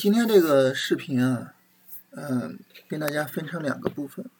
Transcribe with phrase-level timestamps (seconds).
[0.00, 1.52] 今天这个视频啊，
[2.12, 2.58] 嗯，
[2.88, 4.30] 跟大家分成两个部分。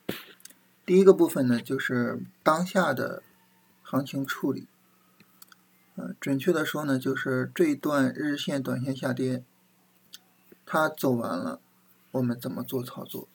[0.86, 3.22] 第一个部分呢，就是当下的
[3.82, 4.66] 行情处理。
[5.96, 9.44] 呃，准确的说呢，就是这一段日线、短线下跌，
[10.64, 11.60] 它走完了，
[12.12, 13.28] 我们怎么做操作？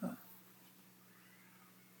[0.00, 0.18] 啊。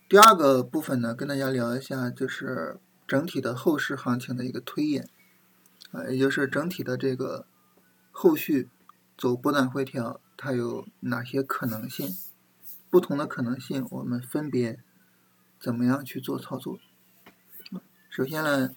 [0.08, 5.08] 第二个部分呢，跟大家聊一下，就是整体的后市行情的一个推演，
[5.92, 7.46] 啊，也就是整体的这个
[8.10, 8.68] 后续。
[9.16, 12.16] 走波段回调，它有哪些可能性？
[12.90, 14.78] 不同的可能性，我们分别
[15.58, 16.78] 怎么样去做操作？
[18.08, 18.70] 首先呢，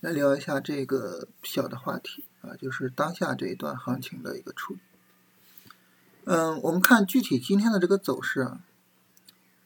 [0.00, 4.80] 来聊一下这个小的话题啊，就是当下这一段行情的一个处理。
[6.24, 8.60] 嗯，我们看具体今天的这个走势啊，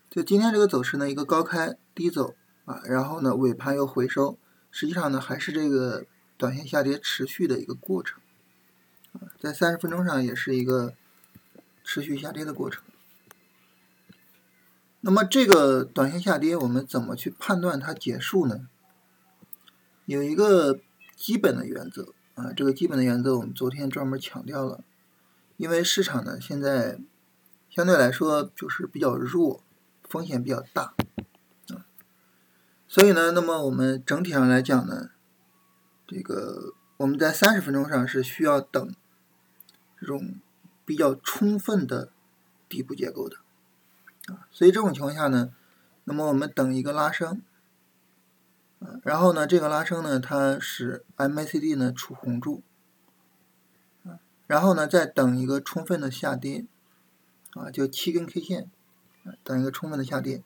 [0.08, 4.38] 就今天这个走势呢，一个高开低走啊，然后呢尾盘又回收，
[4.70, 6.06] 实际上呢还是这个
[6.38, 8.22] 短线下跌持续的一个过程。
[9.38, 10.94] 在三十分钟上也是一个
[11.82, 12.82] 持续下跌的过程。
[15.00, 18.68] 那么这个短线下跌，我们怎么去判断它结束呢？
[20.06, 20.80] 有一个
[21.14, 24.82] 基本的原则啊，这个基本的原则我们昨天专门强调了。
[25.58, 26.98] 因为市场呢现在
[27.68, 29.62] 相对来说就是比较弱，
[30.02, 30.94] 风险比较大
[31.68, 31.84] 啊，
[32.88, 35.10] 所以呢，那么我们整体上来讲呢，
[36.06, 38.94] 这个我们在三十分钟上是需要等。
[40.04, 40.34] 这种
[40.84, 42.10] 比较充分的
[42.68, 43.38] 底部结构的
[44.26, 45.54] 啊，所以这种情况下呢，
[46.04, 47.40] 那么我们等一个拉升
[48.80, 52.62] 啊，然后呢，这个拉升呢，它使 MACD 呢出红柱
[54.04, 56.66] 啊，然后呢，再等一个充分的下跌
[57.54, 58.70] 啊，就七根 K 线，
[59.42, 60.42] 等一个充分的下跌。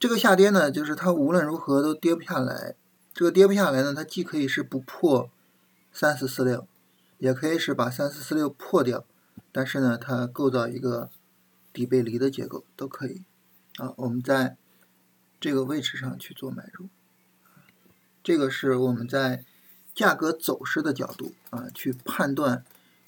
[0.00, 2.74] 这个下跌呢，就是它无论如何都跌不下来。
[3.14, 5.30] 这个跌不下来呢，它既可以是不破
[5.92, 6.66] 三四四六。
[7.18, 9.04] 也可以是把三四四六破掉，
[9.50, 11.10] 但是呢，它构造一个
[11.72, 13.24] 底背离的结构都可以
[13.76, 13.92] 啊。
[13.96, 14.56] 我们在
[15.40, 16.88] 这个位置上去做买入，
[18.22, 19.44] 这个是我们在
[19.92, 22.64] 价格走势的角度啊去判断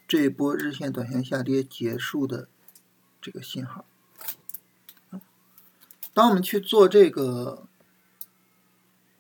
[0.08, 2.48] 这一波日线、短线下跌结束的
[3.22, 3.84] 这个信号。
[6.12, 7.68] 当我们去做这个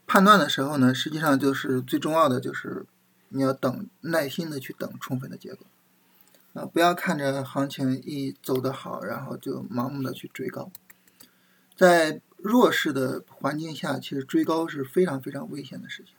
[0.08, 2.86] 判断的时候呢，实际上就是最重要的就是。
[3.32, 5.64] 你要等，耐心的去等充分的结果，
[6.52, 10.72] 啊，不要看着行情一走得好，然后就盲目的去追高。
[11.76, 16.14] 在弱势的环境下，其实追高是非常非常危险的事情。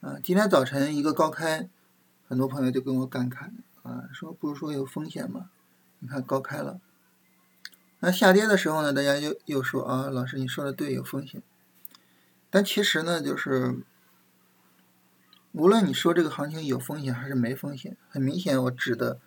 [0.00, 1.68] 啊，今天早晨一个高开，
[2.26, 3.50] 很多朋友就跟我感慨，
[3.84, 5.50] 啊，说不是说有风险吗？
[6.00, 6.80] 你看高开了，
[8.00, 11.40] 那下跌的时候呢，大家又又说啊，老师你说的对，有风险。
[12.50, 13.78] 但其实呢，就是。
[15.52, 19.20] 无论你说这个行情有风险还是没风险，很明显我指的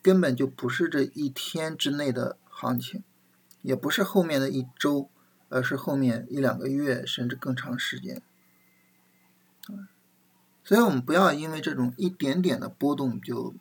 [0.00, 3.02] 根本就不是这一天之内的行情，
[3.60, 5.10] 也不是后面的一周，
[5.48, 8.22] 而是后面一两个月甚至更长时间。
[10.62, 13.54] 所以我们不要因为这种一点点的波动就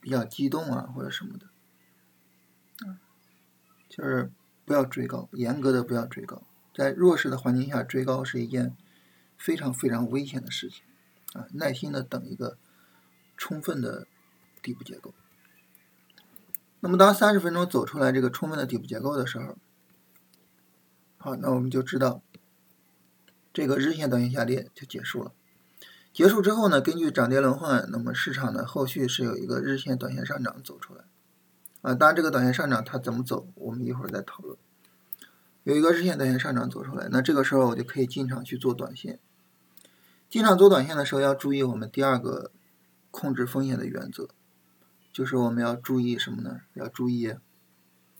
[0.00, 1.46] 比较激动啊或者什么的，
[3.88, 4.32] 就是
[4.64, 6.42] 不要追高，严格的不要追高，
[6.74, 8.74] 在弱势的环境下追高是一件
[9.36, 10.82] 非常非常危险的事情。
[11.32, 12.56] 啊，耐心的等一个
[13.36, 14.06] 充分的
[14.62, 15.14] 底部结构。
[16.80, 19.56] 那么，当三十分钟走出来这个充分的底部结构的时候，
[21.16, 22.22] 好，那我们就知道
[23.52, 25.32] 这个日线、短线下跌就结束了。
[26.12, 31.04] 结束之后呢，根据涨跌轮换，那么市场的后续是有一个日线、短线上涨走出来。
[31.80, 34.58] 啊，当然这个短线上涨它怎么走，我们一会儿再讨论。
[35.62, 39.20] 有一个日线、短线上涨走出来，那这个时候我就可以进场去做短线。
[40.32, 42.50] 经常做短线的时候要注意我们第二个
[43.10, 44.30] 控制风险的原则，
[45.12, 46.62] 就是我们要注意什么呢？
[46.72, 47.34] 要注意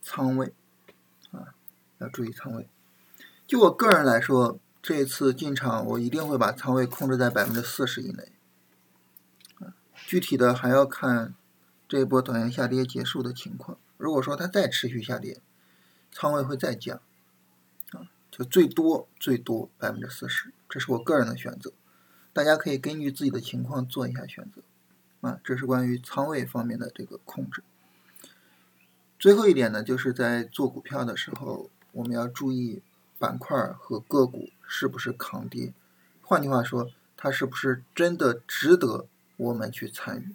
[0.03, 0.53] 仓位
[1.31, 1.55] 啊，
[1.97, 2.69] 要注意仓位。
[3.47, 8.31] 就我个人来说，这一次进场我一定会把仓位控制在百分之四十以内。
[9.95, 11.33] 具体的还要看
[11.89, 13.79] 这一波短线下跌结束的情况。
[13.97, 15.41] 如果说它再持续下跌，
[16.13, 17.01] 仓位会再降
[17.93, 21.73] 啊，就最多最多百分之四十，这是我个人的选择。
[22.35, 24.63] 大家可以根据自己的情况做一下选择，
[25.21, 27.63] 啊，这是关于仓位方面的这个控制。
[29.19, 32.81] 最后一点呢，就是在做股票的时候，我们要注意
[33.19, 35.75] 板块和个股是不是抗跌，
[36.23, 39.07] 换句话说，它是不是真的值得
[39.37, 40.35] 我们去参与。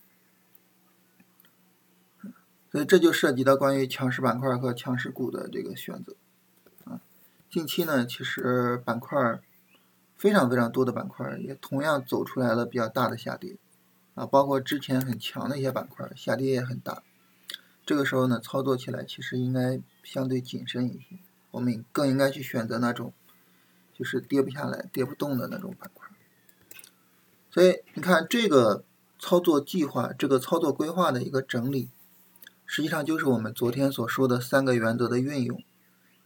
[2.72, 6.16] 所以这就涉及到关于强势板块和强势股的这个选择。
[6.86, 7.02] 啊，
[7.50, 9.40] 近期呢，其实板块。
[10.18, 13.56] 非常非常多的板块也同样走出来了比较大的下跌，
[14.16, 17.04] 啊，包括之前很强的一些板块下跌也很大。
[17.86, 21.20] 这个时候呢，操作起来其实应该相对谨慎一些，
[21.52, 23.14] 我们更应该去选择那种
[23.94, 26.10] 就是跌不下来、跌不动的那种板块。
[27.50, 28.84] 所以你看这个
[29.18, 31.90] 操作计划、这个操作规划的一个整理，
[32.66, 35.64] 实际上就是我们昨天所说的三个原则的运用。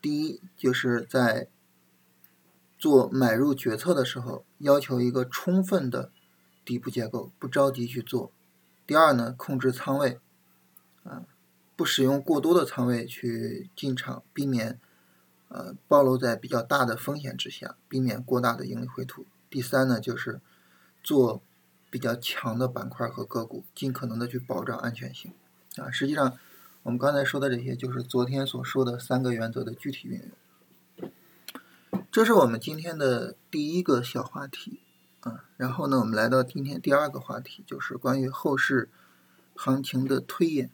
[0.02, 1.48] 第一，就是在
[2.81, 6.10] 做买入决策的时候，要求一个充分的
[6.66, 8.31] 底部结构，不着急去做。
[8.88, 10.19] 第二呢，控制仓位，
[11.04, 11.24] 啊，
[11.75, 14.80] 不使用过多的仓位去进场，避免
[15.50, 19.27] 呃暴露在比较大的风险之下，避免过大的盈利回吐。
[19.51, 20.42] 第三呢，就是
[21.04, 21.44] 做
[21.92, 25.31] 比较强的板块和个股，尽可能的去保障安全性。
[25.77, 26.38] 啊，实际上。
[26.84, 30.30] 我们刚才说的这些，就是昨天所说的三个原则的具体运用。
[32.12, 34.81] 这是我们今天的第一个小话题
[35.22, 35.46] 啊。
[35.56, 38.90] 然后呢，我们来到今天第二个话题，就是关于后市
[39.56, 40.69] 行情的推演。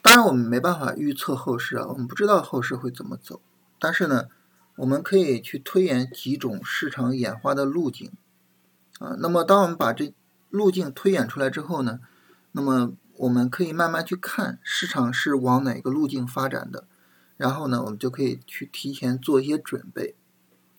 [0.00, 3.42] 当然，我们没办法预测后市啊，我们不知道后市会怎么走。
[3.80, 4.28] 但是呢，
[4.76, 8.12] 我们可以去推演几种市场演化的路径
[9.00, 9.16] 啊。
[9.18, 10.14] 那么，当我们把这
[10.50, 11.98] 路径推演出来之后呢，
[12.52, 12.92] 那么。
[13.16, 16.86] 我们可以慢慢去看市场是往哪个路径发展的，
[17.40, 20.14] 然后呢，我们就可以去提前做一些准备，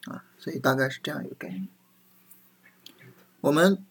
[0.06, 1.68] 啊，所以大概是这样一个概念。
[3.40, 3.84] 我们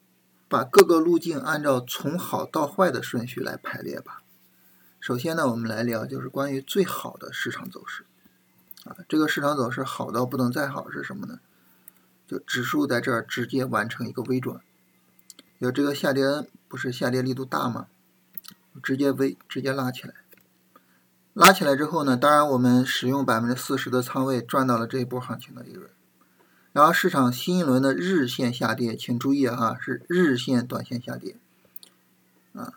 [0.48, 4.22] 把各个路径按照从好到坏的顺序来排列吧。
[5.00, 8.04] 首先呢，我们来聊就是关于最好的市场走势，
[8.84, 11.40] 啊，这个市场走势好到不能再好是什么呢？
[12.28, 14.60] 就指数在这儿直接完成一个微转，
[15.58, 17.88] 有这个下跌不是下跌力度大吗？
[18.80, 20.14] 直接微直接拉起来，
[21.32, 25.88] 拉起来之后呢，当然我们使用百分之四十的仓位赚到了这一波行情的利润。
[26.72, 31.36] 然后市场新一轮的日线下跌，请注意哈，是日线短线下跌，
[32.52, 32.74] 啊，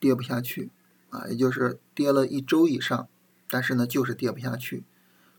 [0.00, 0.70] 跌不下去
[1.10, 3.08] 啊，也就是跌了一周以上，
[3.48, 4.84] 但是呢就是跌不下去。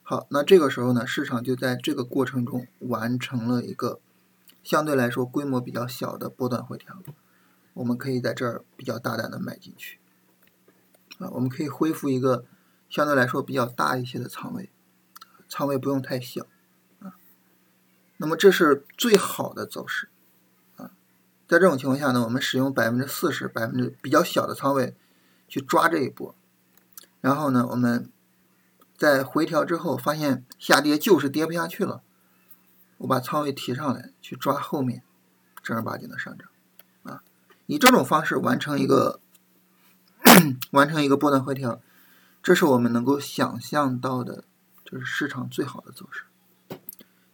[0.04, 4.00] 好，那这个时候呢，市场就在这个过程中完成了一个
[4.64, 6.98] 相对来说规模比较小的波段回调。
[7.74, 10.00] 我们可以在这儿比较大胆的买进去，
[11.20, 12.46] 啊，我们可以恢复一个
[12.90, 14.72] 相对来说比较大一些的仓位，
[15.50, 16.46] 仓位不用太小，
[17.00, 17.16] 啊，
[18.18, 20.10] 那么这是最好的走势，
[20.78, 20.92] 啊，
[21.48, 24.96] 在这种情况下呢，我们使用百分之四十、百分之比较小的仓位
[25.48, 26.36] 去抓这一波，
[27.22, 28.10] 然后呢，我们
[28.98, 32.02] 在回调之后发现下跌就是跌不下去了，
[32.98, 35.04] 我把仓位提上来去抓后面
[35.62, 36.50] 正儿八经的上涨。
[37.04, 37.24] 啊。
[37.68, 39.20] 以这种方式完成一个
[40.72, 41.82] 完成一个波段回调，
[42.48, 44.46] 这是我们能够想象到的，
[44.86, 46.24] 就是市场最好的走势。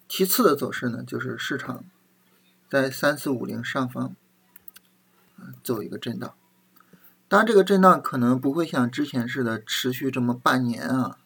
[0.10, 1.84] 其次的走势呢，就是市场
[2.68, 4.16] 在三四五零上方
[5.62, 6.34] 走一个震荡。
[7.28, 11.20] 当然，这个震荡可能不会像之前似的持续这么半年啊，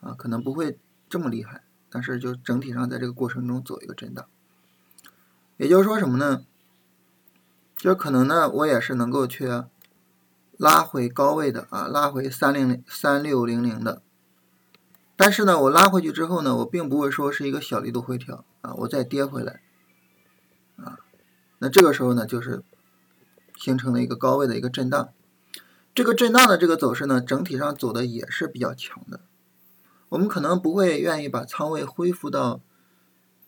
[0.00, 0.78] 啊，可能不会
[1.10, 1.62] 这么厉害。
[1.90, 4.24] 但是就整体上在这个过程中走一个震荡，
[5.58, 6.46] 也就是说什么呢？
[7.76, 9.46] 就是可能呢，我也是能够去
[10.60, 14.02] 拉回高位的啊，拉回三零零三六零零的。
[15.16, 19.62] 但是呢，我拉回去之后呢，我并不会说是一个小力度回调啊，我再跌回来
[20.76, 20.98] 啊。
[21.60, 22.62] 那这个时候呢，就是
[23.56, 25.08] 形成了一个高位的一个震荡。
[25.94, 29.20] 这个震荡的这个走势呢，整体上走的也是比较强的。
[30.10, 32.60] 我们可能不会愿意把仓位恢复到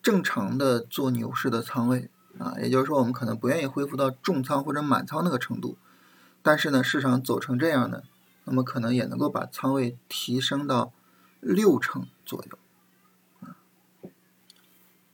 [0.01, 2.09] 正常的做牛市的仓位。
[2.39, 5.77] 啊，也就是说，我们可能不愿意恢复到重仓或者满仓那个程度，
[6.43, 8.03] 但是呢，市场走成这样呢，
[8.43, 10.93] 那么可能也能够把仓位提升到
[11.39, 12.59] 六成左右。
[13.39, 13.57] 啊，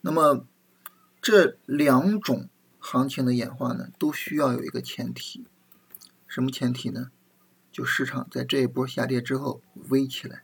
[0.02, 0.46] 那么
[1.22, 5.46] 这两种行情的演化呢，都需要有一个前提，
[6.28, 7.12] 什么前提呢？
[7.72, 10.44] 就市场在这一波下跌之后微起来，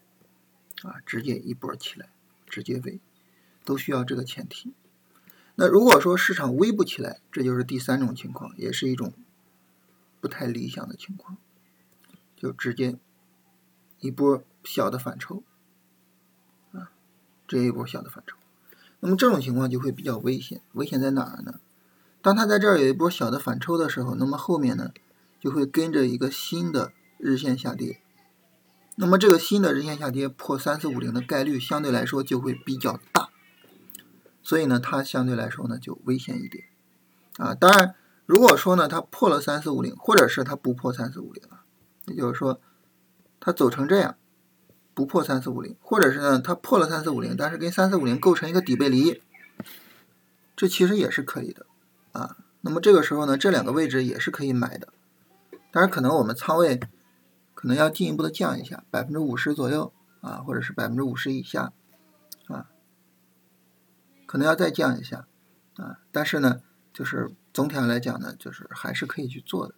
[0.83, 2.09] 啊，直接一波起来，
[2.47, 2.99] 直接微，
[3.65, 4.73] 都需要这个前提。
[5.55, 9.13] 那如果说市场微不起来，这就是第三种情况，也是一种
[10.25, 11.37] 不太理想的情况，
[12.35, 12.97] 就直接
[13.99, 15.43] 一波小的反抽，
[16.71, 16.89] 啊，
[17.47, 18.35] 这一波小的反抽，
[19.01, 20.61] 那么这种情况就会比较危险。
[20.73, 21.59] 危险在哪儿呢？
[22.23, 24.91] 当它在这儿有一波小的反抽的时候，那么后面呢
[25.39, 28.01] 就会跟着一个新的日线下跌，
[28.95, 33.29] 那么这个新的日线下跌破三四五零的概率相对来说就会比较大。
[34.41, 36.63] 所以呢，它相对来说呢就危险一点，
[37.37, 37.93] 啊，当然，
[38.25, 41.61] 如果说呢它破了三四五零，或者是它不破三四五零了，
[42.05, 42.59] 也就是说
[43.39, 44.17] 它走成这样，
[44.93, 49.21] 不破三四五零，或者是呢它破了三四五零，但是跟三四五零构成一个底背离，
[50.55, 51.65] 这其实也是可以的，
[52.13, 54.87] 啊，那么这个时候呢，这两个位置也是可以买的，
[55.71, 56.79] 但是可能我们仓位
[57.53, 61.73] 可能要进一步的降一下，百分之五十左右啊，或者是百分之五十以下
[62.47, 62.67] 啊，
[64.25, 65.27] 可能要再降一下
[65.75, 66.61] 啊，但是呢，
[66.93, 69.75] 就是总体上来讲呢，就是还是可以去做的。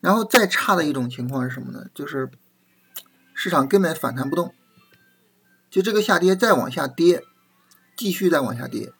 [0.00, 1.86] 然后再差的一种情况是什么呢？
[1.94, 2.30] 就是
[3.32, 4.54] 市场根本反弹不动，
[5.70, 7.24] 就这个下跌再往下跌，
[7.96, 8.92] 继续再往下跌，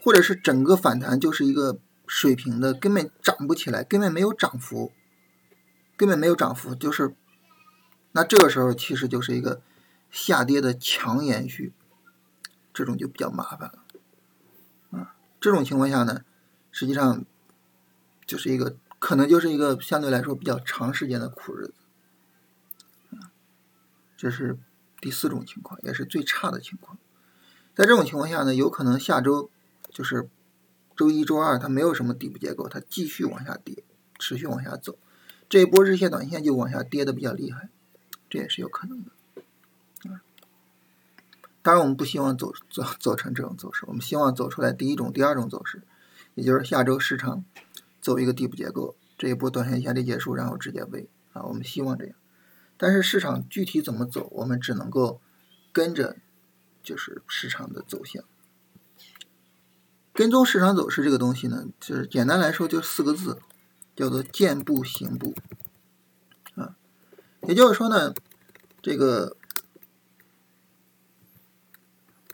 [0.00, 4.92] 或者是整个反弹就是一个水平的，根本涨不起来，根本没有涨幅，
[5.96, 7.16] 根本没有涨幅，就是
[8.12, 9.60] 那这个时候其实就是一个
[10.08, 11.72] 下跌的强延续，
[12.72, 13.81] 这种就比较麻烦了。
[15.42, 16.24] 这种情况下呢，
[16.70, 17.26] 实际上
[18.24, 18.78] 就是一个。
[19.04, 21.74] 可能就是一个相对来说比较长时间的苦日子，
[24.16, 24.56] 这是
[25.00, 26.96] 第四种情况，也是最差的情况。
[27.74, 29.50] 在这种情况下呢，有可能下周
[29.90, 30.28] 就是
[30.94, 33.82] 周一周二它没有什么底部结构，它继续往下跌，
[34.20, 34.96] 持续往下走，
[35.48, 37.70] 这一波日线、短线就往下跌的比较厉害，
[38.30, 39.10] 这也是有可能的。
[41.62, 45.82] 当然我们不希望走走走成这种走势，我们希望走出来第一种、第二种走势，
[46.34, 47.44] 也就是下周市场。
[48.00, 52.16] 走一个底部结构，这一波短线下跌结束，然后直接背啊，我们希望这样。
[52.76, 55.20] 但是市场具体怎么走，我们只能够
[55.70, 56.16] 跟着，
[56.82, 58.24] 就是市场的走向。
[60.12, 63.38] 跟踪市场走势这个东西呢，就是简单来说就四个字，
[63.94, 65.36] 叫做见步行步
[66.56, 66.74] 啊。
[67.46, 68.12] 也就是说呢，
[68.82, 69.36] 这个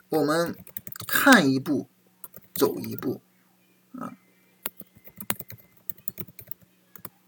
[0.09, 0.55] 我们
[1.07, 1.87] 看一步，
[2.53, 3.21] 走一步
[3.93, 4.17] 啊。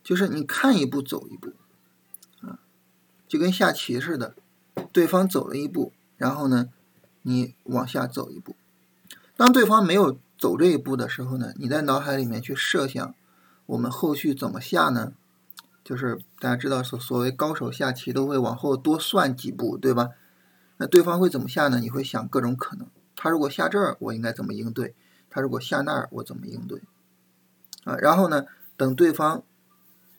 [0.04, 1.54] 就是你看一步走一步，
[2.42, 2.60] 啊，
[3.28, 4.36] 就跟下棋似的，
[4.92, 6.70] 对方走了一步，然后呢，
[7.22, 8.56] 你往下走一步。
[9.38, 13.16] 当对方没有走这一步的时候呢，你在脑海里面去设想，
[13.68, 15.14] 我们后续怎么下呢？
[15.84, 20.10] 就是大家知道所所谓高手下棋都会往后多算几步，对吧？
[20.82, 21.80] 那对方会怎么下呢？
[21.80, 22.88] 你会想各种可能。
[23.16, 24.96] 他如果下这儿，我应该怎么应对？
[25.30, 26.82] 他如果下那儿，我怎么应对？
[27.84, 29.44] 啊，然后呢，等对方。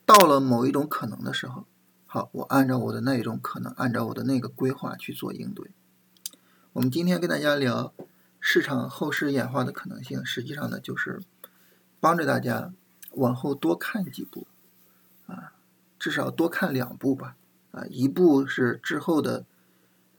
[0.05, 1.65] 到了某一种可能的时候，
[2.07, 5.71] 好，我按照我的那一种可能，按照我的那个规划去做应对。
[6.75, 7.93] 我们今天跟大家聊
[8.39, 11.21] 市场后市演化的可能性，实际上呢，就是
[11.99, 12.73] 帮着大家
[13.13, 14.47] 往后多看几步，
[15.27, 15.55] 啊，
[15.99, 17.37] 至少多看两步吧，
[17.73, 19.45] 啊，一步是之后的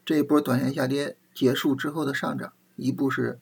[0.05, 3.39] 这一波短线下跌结束之后的上涨，一步是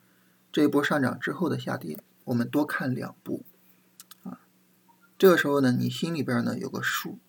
[0.52, 3.44] 这一波上涨之后的下跌，我们多看两步。
[4.24, 4.42] 啊
[5.18, 7.20] 这个时候呢，你心里边呢有个数，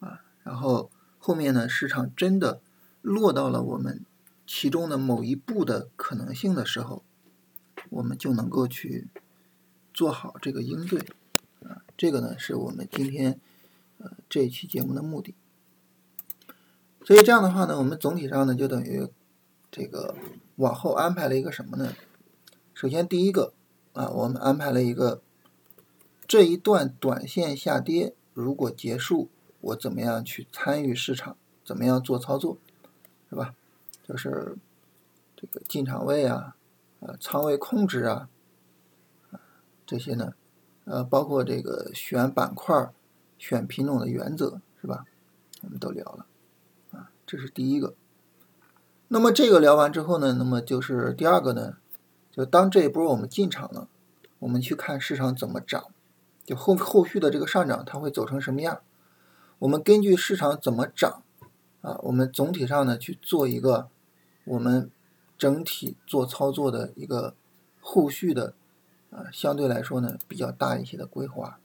[0.00, 2.60] 啊，然后后面呢市场真的
[3.00, 4.04] 落到了我们
[4.46, 7.04] 其中的某一步的可能性的时候，
[7.90, 9.08] 我们就能够去
[9.92, 11.00] 做好这个应对，
[11.64, 13.38] 啊，这个呢是我们今天
[13.98, 15.34] 呃这一期节目的目的。
[17.04, 19.08] 所以这样的话呢，我们总体上呢就等于
[19.70, 20.14] 这个
[20.56, 21.94] 往后安排了一个什么呢？
[22.74, 23.52] 首先第一个
[23.92, 25.22] 啊，我们安排了一个。
[26.24, 29.28] 这一段短线下跌如果结束，
[29.60, 31.36] 我怎么样去参与市场？
[31.62, 32.56] 怎么样做操作？
[33.28, 33.54] 是吧？
[34.02, 34.56] 就是
[35.36, 36.56] 这个进场位啊，
[37.00, 38.30] 呃，仓位控制啊，
[39.84, 40.32] 这些呢，
[40.84, 42.90] 呃，包括这个选板块、
[43.36, 45.04] 选品种的原则，是吧？
[45.60, 46.24] 我们都聊了，
[47.32, 47.94] 这是第一个。
[49.08, 51.78] 那么这个聊完之后呢，那么就是第二个呢，
[52.30, 53.88] 就当这一波我们进场了，
[54.40, 55.86] 我们去看市场怎么涨。
[56.44, 58.82] 就后后续的这个上涨，它会走成什么样？
[59.60, 61.22] 我们根据市场怎么涨
[61.80, 63.88] 啊，我们总体上呢去做一个
[64.44, 64.90] 我们
[65.38, 67.34] 整体做操作的一个
[67.80, 68.52] 后续的
[69.10, 71.58] 啊，相对来说呢比较大一些的规划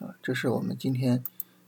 [0.00, 1.22] 啊，这是我们今天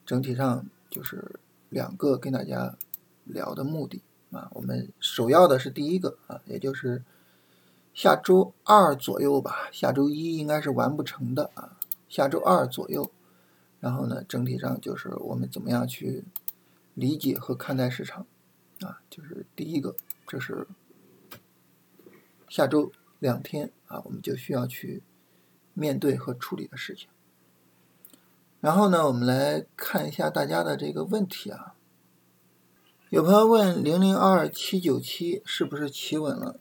[0.04, 2.76] 整体上就是两个跟大家
[3.26, 4.48] 聊的目的啊。
[4.54, 7.02] 我们首要的是第一个啊，也就是
[7.92, 11.78] 下周二左右吧，下周一应该是完不成的啊。
[12.08, 13.10] 下周二左右，
[13.80, 16.24] 然后呢，整体上就是我们怎么样去
[16.94, 18.26] 理解和看待市场
[18.80, 19.00] 啊？
[19.10, 20.66] 就是第一个，这是
[22.48, 25.02] 下周两天啊，我们就需要去
[25.74, 27.08] 面对和处理的事情。
[28.60, 31.75] 然后呢，我们来看一下大家的这个问题啊。
[33.08, 36.58] 有朋友问零零二七九七是不是企稳了？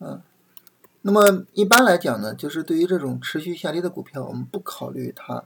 [0.00, 0.22] 嗯。
[1.00, 5.44] 那么一般来讲呢，就是对于这种持续下跌的股票，我们不考虑它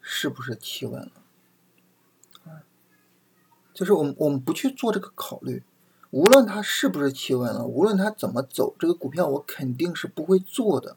[0.00, 1.00] 是不是企稳
[2.44, 2.62] 了，
[3.74, 5.64] 就是我们我们不去做这个考虑，
[6.10, 10.96] 无论它是不是企稳了，无论它怎么走，这个股票我肯定是不会做的，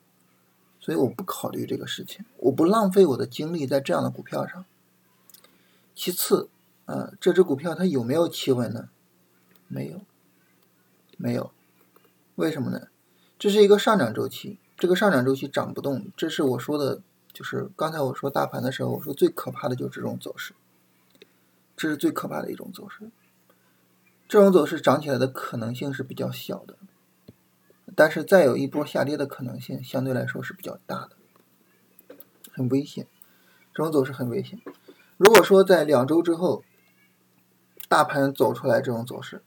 [0.79, 4.65] 所以我不考虑这个事情，我不浪费我的精力在这样的股票上。
[5.95, 6.49] 其次，
[6.85, 8.89] 啊，这只股票它有没有企稳呢？
[9.67, 10.01] 没有，
[11.17, 11.51] 没有。
[12.35, 12.87] 为什么呢？
[13.39, 17.01] 这是一个上涨周期，这个上涨周期涨不动，这是我说的，
[17.33, 20.53] 就是刚才我说大盘的时候，我说最可怕的就是这种走势，
[21.75, 23.09] 这是最可怕的一种走势。
[24.27, 26.75] 这种走势涨起来的可能性是比较小的，
[27.95, 32.15] 但是再有一波下跌的可能性相对来说是比较大的，
[32.51, 33.07] 很危险。
[33.73, 34.59] 这种走势很危险。
[35.17, 36.64] 如果说在两周之后，
[37.87, 39.43] 大盘走出来这种走势，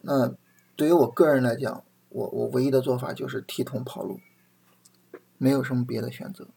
[0.00, 0.34] 那
[0.76, 4.20] 对于我个人来讲，我我唯一的做法就是提桶跑路，
[5.36, 6.48] 没有什么别的选择。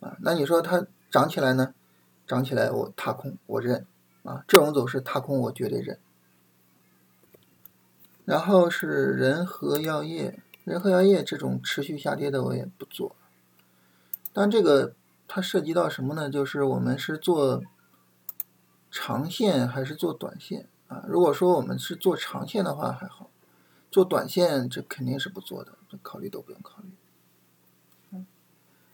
[0.00, 1.74] 啊，那你说它涨起来呢？
[2.26, 3.86] 涨起来我踏空，我认。
[4.22, 5.98] 啊，这种走势踏空我绝对认。
[8.24, 13.14] 然后是仁和药业，仁和药业这种持续下跌的我也不做。
[14.32, 14.94] 但这个。
[15.28, 16.30] 它涉及到什么呢？
[16.30, 17.64] 就是我们是做
[18.98, 21.04] 长线还是做短线啊？
[21.06, 23.28] 如果说我们是做长线的话还好，
[23.90, 26.88] 做短线这肯定是不做的，这考虑都不用考虑。
[28.12, 28.26] 嗯，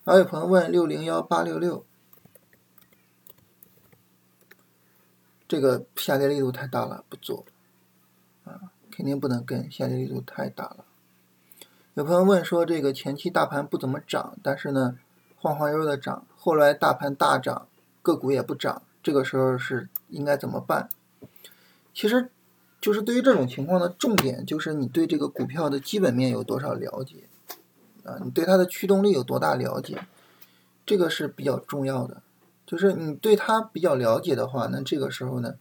[0.04, 1.86] 还有朋友问六零幺八六六，
[5.46, 7.44] 这个下跌力度太大了，不做
[8.42, 10.84] 啊，肯定不能跟，下跌力度太大了。
[11.94, 14.98] 有朋友问说，这个前期大盘不怎么涨，但是呢？
[15.36, 17.68] 晃晃悠悠的涨，后来大盘大涨，
[18.00, 20.88] 个股也不涨，这个时候是应该怎么办？
[21.92, 22.30] 其实，
[22.80, 27.24] 就是对于这种情况的重点，就是你对这个股票的基本面有多少了解
[28.04, 28.18] 啊？
[28.24, 30.06] 你对它的驱动力有多大了解？
[30.86, 32.22] 这个是比较重要的。
[32.64, 35.54] 就是你对它比较了解的话，那这个时候呢，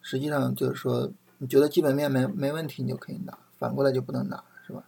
[0.00, 4.84] 实际上就是说，你觉得基本面没没问题，你就可以拿；反过来就不能拿，是吧？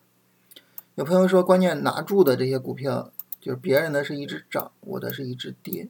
[0.94, 3.10] 有朋友说，关键拿住的这些股票。
[3.38, 5.88] 就是别人的是一直涨，我的是一直跌。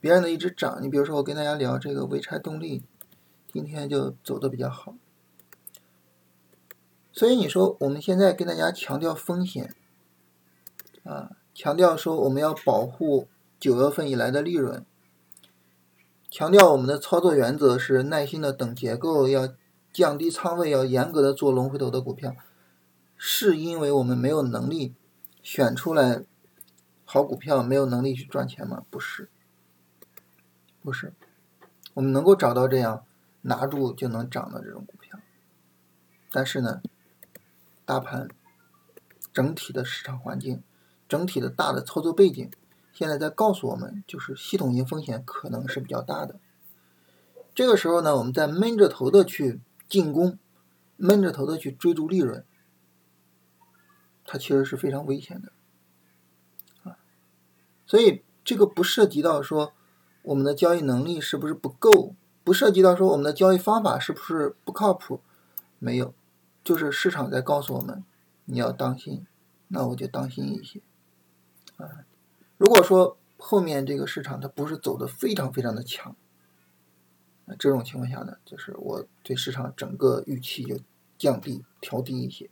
[0.00, 2.82] 别人的一直涨，你比如说我跟大家聊这个潍柴动力，
[3.52, 4.94] 今天就走的比较好。
[7.12, 9.74] 所以你说我们现在跟大家强调风险，
[11.04, 13.28] 啊，强调说我们要保护
[13.58, 14.84] 九月份以来的利润，
[16.30, 19.48] 强调我们的操作原则是耐心的等结构，要
[19.92, 22.34] 降低仓位，要严格的做龙回头的股票，
[23.16, 24.94] 是因为我们没有能力。
[25.42, 26.24] 选出来
[27.04, 28.82] 好股票没有能力去赚钱吗？
[28.90, 29.28] 不是，
[30.86, 31.12] 不是，
[31.94, 33.04] 我们能够找到这样
[33.40, 35.18] 拿住就能涨的这种股票，
[36.30, 36.80] 但是呢，
[37.84, 38.28] 大盘
[39.32, 40.62] 整体的市场环境、
[41.08, 42.48] 整体的大的操作背景，
[42.92, 46.38] 现在在告诉我们，就是系统性风险可能是比较大的。
[47.52, 50.38] 这个时候呢，我们在闷着头的去进攻，
[50.96, 52.44] 闷着头的去追逐利润。
[54.24, 55.50] 它其实是非常危险的，
[56.84, 56.96] 啊，
[57.88, 59.72] 所以这个不涉及到说
[60.26, 65.20] 我们的交易能力是不是不够，不涉及到说我们的交易方法是不是不靠谱，
[65.78, 66.12] 没有，
[66.64, 68.02] 就是市场在告诉我们
[68.46, 69.24] 你要当心，
[69.68, 70.80] 那我就当心一些，
[71.76, 72.04] 啊，
[72.56, 76.16] 如果说后面这个市场它不是走的非常非常的强，
[77.44, 80.80] 那这种情况下呢，就是我对市场整个预期就
[81.16, 82.50] 降低调低一些。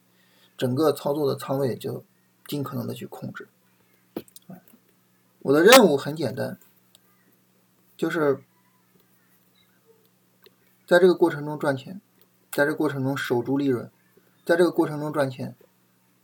[0.57, 2.05] 整个操作的仓位就
[2.47, 3.49] 尽可能的去控制。
[5.41, 6.57] 我的任务很简单，
[7.97, 8.43] 就是
[10.87, 12.01] 在这个过程中赚钱，
[12.51, 13.91] 在这个过程中守住利润，
[14.45, 15.55] 在这个过程中赚钱，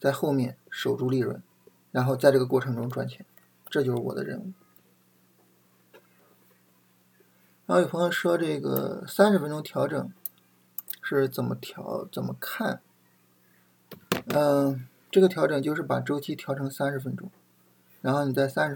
[0.01, 1.43] 在后面守住利润，
[1.93, 3.25] 然后在这个过程中赚钱，
[3.69, 4.53] 这就是我的任务。
[7.67, 10.13] 然后有朋友说这个三十分钟调整
[11.03, 12.83] 是怎么调，怎么看？
[14.27, 17.31] 嗯，这个调整就是把周期调成三十分钟，
[18.01, 18.69] 然后你在三十。